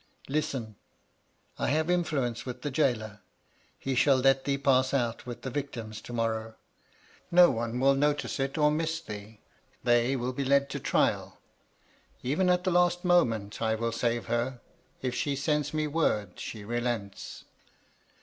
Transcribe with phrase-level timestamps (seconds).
[0.17, 0.77] "* Listen!
[1.59, 3.19] I have influence with the gaoler.
[3.77, 6.55] He shall let thee pass out with the victims to morrow.
[7.29, 9.41] No one will notice it, or miss thee,.
[9.83, 11.37] They will be led to trial,—
[12.23, 14.59] even at the last moment, I will save her,
[15.03, 17.43] if she sends me word she relents.